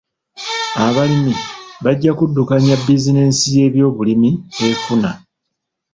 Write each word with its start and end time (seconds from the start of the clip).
Abalimi 0.85 1.33
bajja 1.83 2.11
kuddukanya 2.17 2.75
bizinensi 2.85 3.45
y'ebyobulimi 3.55 4.29
efuna. 4.69 5.09